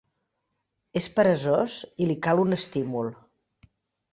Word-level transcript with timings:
És 1.01 1.09
peresós 1.17 1.75
i 2.05 2.07
li 2.13 2.17
cal 2.29 2.41
un 2.47 2.59
estímul. 2.59 3.13